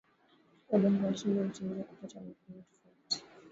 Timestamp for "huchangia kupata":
1.43-2.15